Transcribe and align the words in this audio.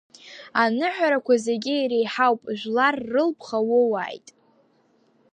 Аныҳәарақәа 0.61 1.35
зегьы 1.45 1.75
иреиҳауп 1.79 2.41
жәлар 2.59 2.95
рылԥха 3.11 3.59
уоуааит. 3.69 4.27